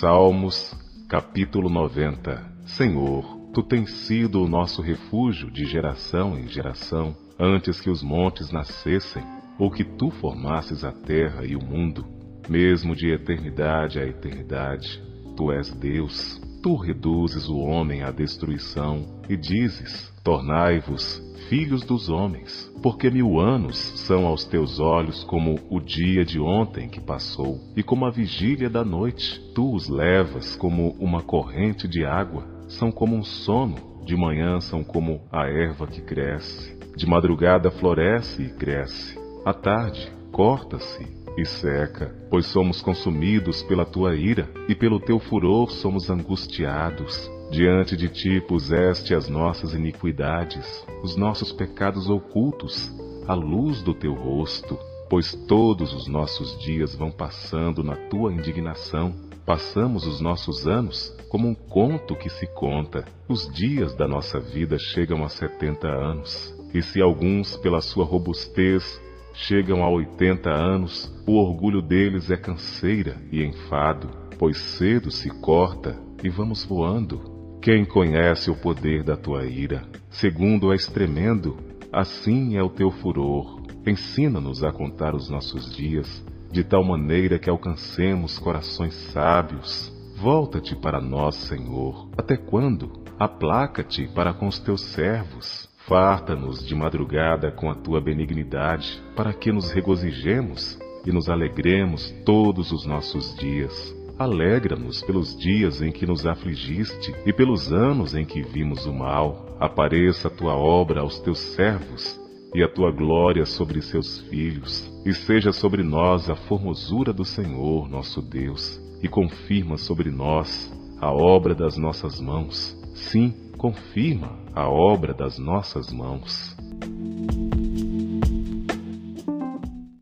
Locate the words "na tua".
57.82-58.32